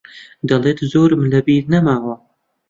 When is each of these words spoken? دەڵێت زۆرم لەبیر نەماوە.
دەڵێت 0.49 0.79
زۆرم 0.91 1.21
لەبیر 1.33 1.63
نەماوە. 1.73 2.15